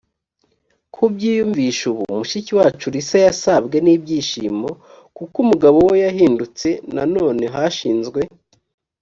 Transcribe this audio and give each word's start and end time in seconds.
kubyiyumvisha 0.93 1.83
ubu 1.91 2.03
mushiki 2.17 2.51
wacu 2.59 2.85
lisa 2.93 3.17
yasabwe 3.25 3.77
n 3.81 3.87
ibyishimo 3.95 4.69
kuko 5.17 5.35
umugabo 5.43 5.77
we 5.89 5.95
yahindutse 6.05 6.67
nanone 6.95 7.43
hashinzwe 7.55 8.19